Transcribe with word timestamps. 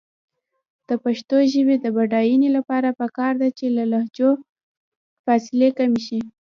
د 0.87 0.89
پښتو 1.03 1.37
ژبې 1.53 1.75
د 1.79 1.85
بډاینې 1.95 2.49
لپاره 2.57 2.89
پکار 2.99 3.33
ده 3.41 3.49
چې 3.57 3.65
لهجو 3.91 4.29
فاصلې 5.23 5.69
کمې 5.77 6.01
شي. 6.07 6.19